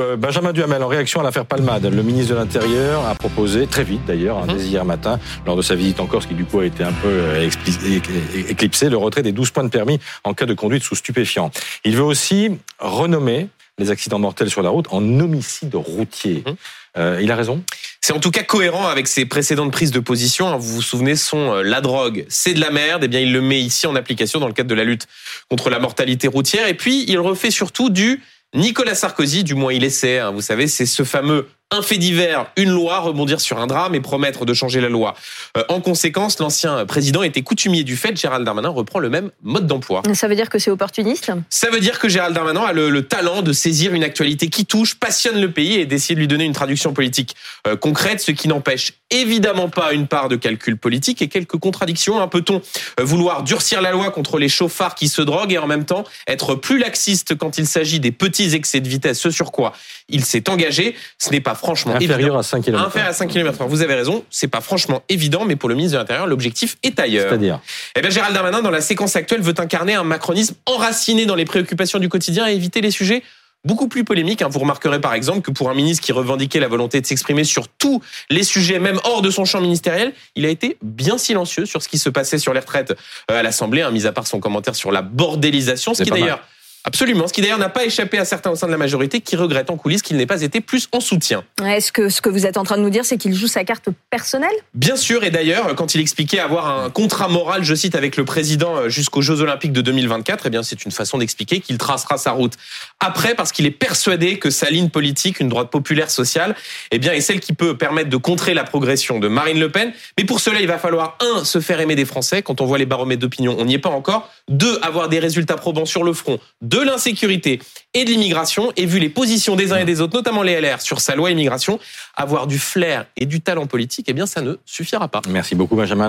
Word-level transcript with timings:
Euh, 0.00 0.16
Benjamin 0.16 0.54
Duhamel, 0.54 0.82
en 0.82 0.88
réaction 0.88 1.20
à 1.20 1.22
l'affaire 1.22 1.44
Palmade, 1.44 1.84
le 1.84 2.02
ministre 2.02 2.30
de 2.32 2.38
l'Intérieur 2.38 3.04
a 3.06 3.14
proposé, 3.14 3.66
très 3.66 3.84
vite 3.84 4.00
d'ailleurs, 4.06 4.38
hein, 4.38 4.46
Mhm. 4.48 4.56
dès 4.56 4.64
hier 4.64 4.86
matin, 4.86 5.20
lors 5.44 5.54
de 5.54 5.60
sa 5.60 5.74
visite 5.74 6.00
en 6.00 6.06
Corse, 6.06 6.24
qui 6.24 6.32
du 6.32 6.46
coup 6.46 6.60
a 6.60 6.64
été 6.64 6.82
un 6.82 6.92
peu 6.92 7.08
euh, 7.08 7.46
expli- 7.46 7.76
é- 7.98 8.38
é- 8.38 8.50
éclipsé, 8.52 8.88
le 8.88 8.96
retrait 8.96 9.20
des 9.22 9.32
12 9.32 9.50
points 9.50 9.64
de 9.64 9.68
permis 9.68 10.00
en 10.24 10.32
cas 10.32 10.46
de 10.46 10.54
conduite 10.54 10.82
sous 10.82 10.94
stupéfiants. 10.94 11.50
Il 11.84 11.94
veut 11.94 12.02
aussi 12.04 12.48
renommer 12.78 13.48
les 13.76 13.90
accidents 13.90 14.18
mortels 14.18 14.48
sur 14.48 14.62
la 14.62 14.70
route 14.70 14.86
en 14.92 15.02
homicide 15.20 15.74
routier. 15.74 16.42
Mhm. 16.46 16.54
Euh, 16.96 17.20
il 17.22 17.30
a 17.30 17.36
raison? 17.36 17.62
C'est 18.00 18.12
en 18.14 18.18
tout 18.20 18.30
cas 18.30 18.42
cohérent 18.44 18.86
avec 18.86 19.06
ses 19.08 19.26
précédentes 19.26 19.72
prises 19.72 19.90
de 19.92 20.00
position. 20.00 20.48
hein. 20.48 20.56
Vous 20.56 20.74
vous 20.76 20.82
souvenez, 20.82 21.16
son 21.16 21.52
euh, 21.56 21.62
la 21.62 21.82
drogue, 21.82 22.24
c'est 22.30 22.54
de 22.54 22.60
la 22.60 22.70
merde. 22.70 23.02
Eh 23.04 23.08
bien, 23.08 23.20
il 23.20 23.32
le 23.32 23.42
met 23.42 23.60
ici 23.60 23.86
en 23.86 23.94
application 23.94 24.40
dans 24.40 24.46
le 24.46 24.52
cadre 24.54 24.70
de 24.70 24.74
la 24.74 24.84
lutte 24.84 25.06
contre 25.50 25.68
la 25.68 25.78
mortalité 25.78 26.28
routière. 26.28 26.66
Et 26.68 26.74
puis, 26.74 27.04
il 27.08 27.18
refait 27.18 27.50
surtout 27.50 27.90
du 27.90 28.22
Nicolas 28.54 28.94
Sarkozy, 28.94 29.44
du 29.44 29.54
moins 29.54 29.72
il 29.72 29.84
essaie. 29.84 30.18
hein. 30.18 30.30
Vous 30.30 30.42
savez, 30.42 30.66
c'est 30.66 30.86
ce 30.86 31.04
fameux 31.04 31.48
un 31.72 31.82
fait 31.82 31.98
divers, 31.98 32.46
une 32.56 32.70
loi, 32.70 33.00
rebondir 33.00 33.40
sur 33.40 33.58
un 33.58 33.66
drame 33.66 33.94
et 33.94 34.00
promettre 34.00 34.44
de 34.44 34.54
changer 34.54 34.80
la 34.80 34.88
loi. 34.88 35.14
Euh, 35.56 35.64
en 35.68 35.80
conséquence, 35.80 36.38
l'ancien 36.38 36.84
président 36.84 37.22
était 37.22 37.42
coutumier 37.42 37.82
du 37.82 37.96
fait. 37.96 38.16
Gérald 38.16 38.44
Darmanin 38.44 38.68
reprend 38.68 38.98
le 38.98 39.08
même 39.08 39.30
mode 39.42 39.66
d'emploi. 39.66 40.02
Ça 40.12 40.28
veut 40.28 40.36
dire 40.36 40.50
que 40.50 40.58
c'est 40.58 40.70
opportuniste 40.70 41.32
Ça 41.48 41.70
veut 41.70 41.80
dire 41.80 41.98
que 41.98 42.08
Gérald 42.08 42.34
Darmanin 42.34 42.60
a 42.60 42.72
le, 42.72 42.90
le 42.90 43.06
talent 43.06 43.42
de 43.42 43.52
saisir 43.52 43.94
une 43.94 44.04
actualité 44.04 44.48
qui 44.48 44.66
touche, 44.66 44.94
passionne 44.96 45.40
le 45.40 45.50
pays 45.50 45.74
et 45.74 45.86
d'essayer 45.86 46.14
de 46.14 46.20
lui 46.20 46.28
donner 46.28 46.44
une 46.44 46.52
traduction 46.52 46.92
politique 46.92 47.34
euh, 47.66 47.76
concrète, 47.76 48.20
ce 48.20 48.32
qui 48.32 48.48
n'empêche 48.48 48.92
évidemment 49.10 49.68
pas 49.68 49.92
une 49.92 50.06
part 50.06 50.28
de 50.28 50.36
calcul 50.36 50.76
politique 50.76 51.22
et 51.22 51.28
quelques 51.28 51.58
contradictions. 51.58 52.20
Un 52.20 52.28
peut-on 52.28 52.60
euh, 53.00 53.04
vouloir 53.04 53.42
durcir 53.42 53.80
la 53.80 53.92
loi 53.92 54.10
contre 54.10 54.38
les 54.38 54.48
chauffards 54.48 54.94
qui 54.94 55.08
se 55.08 55.22
droguent 55.22 55.52
et 55.52 55.58
en 55.58 55.66
même 55.66 55.86
temps 55.86 56.04
être 56.26 56.54
plus 56.54 56.78
laxiste 56.78 57.36
quand 57.36 57.56
il 57.56 57.66
s'agit 57.66 58.00
des 58.00 58.12
petits 58.12 58.54
excès 58.54 58.80
de 58.80 58.88
vitesse, 58.88 59.18
ce 59.18 59.30
sur 59.30 59.52
quoi 59.52 59.72
il 60.08 60.24
s'est 60.24 60.48
engagé? 60.50 60.94
Ce 61.18 61.30
n'est 61.30 61.40
pas 61.40 61.54
franchement 61.62 61.94
évident. 61.96 62.14
Inférieur 62.14 62.36
à 62.38 62.42
5 62.42 62.64
km. 62.64 62.84
Inférieur 62.84 63.10
à 63.10 63.12
5 63.12 63.28
km. 63.28 63.64
Vous 63.66 63.82
avez 63.82 63.94
raison, 63.94 64.24
c'est 64.30 64.48
pas 64.48 64.60
franchement 64.60 65.02
évident, 65.08 65.44
mais 65.44 65.56
pour 65.56 65.68
le 65.68 65.74
ministre 65.76 65.94
de 65.96 66.00
l'Intérieur, 66.00 66.26
l'objectif 66.26 66.76
est 66.82 66.98
ailleurs. 66.98 67.28
C'est-à-dire 67.28 67.60
Eh 67.96 68.00
bien, 68.00 68.10
Gérald 68.10 68.34
Darmanin, 68.34 68.62
dans 68.62 68.70
la 68.70 68.80
séquence 68.80 69.14
actuelle, 69.16 69.40
veut 69.42 69.54
incarner 69.58 69.94
un 69.94 70.02
macronisme 70.02 70.56
enraciné 70.66 71.24
dans 71.24 71.36
les 71.36 71.44
préoccupations 71.44 71.98
du 72.00 72.08
quotidien 72.08 72.48
et 72.48 72.54
éviter 72.54 72.80
les 72.80 72.90
sujets 72.90 73.22
beaucoup 73.64 73.86
plus 73.86 74.02
polémiques. 74.02 74.42
hein. 74.42 74.48
Vous 74.50 74.58
remarquerez 74.58 75.00
par 75.00 75.14
exemple 75.14 75.42
que 75.42 75.52
pour 75.52 75.70
un 75.70 75.74
ministre 75.74 76.04
qui 76.04 76.10
revendiquait 76.10 76.58
la 76.58 76.66
volonté 76.66 77.00
de 77.00 77.06
s'exprimer 77.06 77.44
sur 77.44 77.68
tous 77.68 78.02
les 78.28 78.42
sujets, 78.42 78.80
même 78.80 78.98
hors 79.04 79.22
de 79.22 79.30
son 79.30 79.44
champ 79.44 79.60
ministériel, 79.60 80.12
il 80.34 80.44
a 80.46 80.48
été 80.48 80.78
bien 80.82 81.16
silencieux 81.16 81.64
sur 81.64 81.80
ce 81.80 81.88
qui 81.88 81.98
se 81.98 82.08
passait 82.08 82.38
sur 82.38 82.52
les 82.54 82.58
retraites 82.60 82.90
euh, 83.30 83.38
à 83.38 83.42
l'Assemblée, 83.44 83.82
hein, 83.82 83.92
mis 83.92 84.04
à 84.06 84.10
part 84.10 84.26
son 84.26 84.40
commentaire 84.40 84.74
sur 84.74 84.90
la 84.90 85.02
bordélisation, 85.02 85.94
ce 85.94 86.02
qui 86.02 86.10
mal. 86.10 86.38
Absolument, 86.84 87.28
ce 87.28 87.32
qui 87.32 87.40
d'ailleurs 87.40 87.58
n'a 87.58 87.68
pas 87.68 87.84
échappé 87.84 88.18
à 88.18 88.24
certains 88.24 88.50
au 88.50 88.56
sein 88.56 88.66
de 88.66 88.72
la 88.72 88.78
majorité 88.78 89.20
qui 89.20 89.36
regrettent 89.36 89.70
en 89.70 89.76
coulisses 89.76 90.02
qu'il 90.02 90.16
n'ait 90.16 90.26
pas 90.26 90.42
été 90.42 90.60
plus 90.60 90.88
en 90.90 90.98
soutien. 90.98 91.44
Est-ce 91.64 91.92
que 91.92 92.08
ce 92.08 92.20
que 92.20 92.28
vous 92.28 92.44
êtes 92.44 92.56
en 92.56 92.64
train 92.64 92.76
de 92.76 92.82
nous 92.82 92.90
dire, 92.90 93.04
c'est 93.04 93.18
qu'il 93.18 93.34
joue 93.34 93.46
sa 93.46 93.62
carte 93.62 93.88
personnelle? 94.10 94.50
Bien 94.74 94.96
sûr, 94.96 95.22
et 95.22 95.30
d'ailleurs, 95.30 95.76
quand 95.76 95.94
il 95.94 96.00
expliquait 96.00 96.40
avoir 96.40 96.84
un 96.84 96.90
contrat 96.90 97.28
moral, 97.28 97.62
je 97.62 97.74
cite, 97.74 97.94
avec 97.94 98.16
le 98.16 98.24
président 98.24 98.76
euh, 98.76 98.88
jusqu'aux 98.88 99.22
Jeux 99.22 99.40
Olympiques 99.40 99.72
de 99.72 99.80
2024, 99.80 100.46
eh 100.46 100.50
bien, 100.50 100.64
c'est 100.64 100.84
une 100.84 100.90
façon 100.90 101.18
d'expliquer 101.18 101.60
qu'il 101.60 101.78
tracera 101.78 102.18
sa 102.18 102.32
route 102.32 102.54
après, 102.98 103.36
parce 103.36 103.52
qu'il 103.52 103.66
est 103.66 103.70
persuadé 103.70 104.38
que 104.38 104.50
sa 104.50 104.68
ligne 104.68 104.88
politique, 104.88 105.38
une 105.38 105.48
droite 105.48 105.70
populaire 105.70 106.10
sociale, 106.10 106.56
eh 106.90 106.98
bien, 106.98 107.12
est 107.12 107.20
celle 107.20 107.38
qui 107.38 107.52
peut 107.52 107.76
permettre 107.76 108.08
de 108.08 108.16
contrer 108.16 108.54
la 108.54 108.64
progression 108.64 109.20
de 109.20 109.28
Marine 109.28 109.60
Le 109.60 109.70
Pen. 109.70 109.92
Mais 110.18 110.24
pour 110.24 110.40
cela, 110.40 110.60
il 110.60 110.66
va 110.66 110.78
falloir, 110.78 111.16
un, 111.20 111.44
se 111.44 111.60
faire 111.60 111.80
aimer 111.80 111.94
des 111.94 112.04
Français. 112.04 112.42
Quand 112.42 112.60
on 112.60 112.66
voit 112.66 112.78
les 112.78 112.86
baromètres 112.86 113.20
d'opinion, 113.20 113.56
on 113.58 113.66
n'y 113.66 113.74
est 113.74 113.78
pas 113.78 113.90
encore. 113.90 114.30
Deux, 114.48 114.80
avoir 114.82 115.08
des 115.08 115.20
résultats 115.20 115.56
probants 115.56 115.84
sur 115.84 116.02
le 116.02 116.12
front 116.12 116.40
de 116.72 116.80
l'insécurité 116.80 117.60
et 117.94 118.04
de 118.04 118.10
l'immigration. 118.10 118.72
Et 118.76 118.86
vu 118.86 118.98
les 118.98 119.10
positions 119.10 119.56
des 119.56 119.72
uns 119.72 119.76
et 119.76 119.84
des 119.84 120.00
autres, 120.00 120.16
notamment 120.16 120.42
les 120.42 120.60
LR, 120.60 120.80
sur 120.80 121.00
sa 121.00 121.14
loi 121.14 121.30
immigration, 121.30 121.78
avoir 122.16 122.46
du 122.46 122.58
flair 122.58 123.06
et 123.16 123.26
du 123.26 123.40
talent 123.40 123.66
politique, 123.66 124.06
eh 124.08 124.12
bien, 124.14 124.26
ça 124.26 124.40
ne 124.40 124.54
suffira 124.64 125.08
pas. 125.08 125.20
Merci 125.28 125.54
beaucoup 125.54 125.76
Benjamin. 125.76 126.08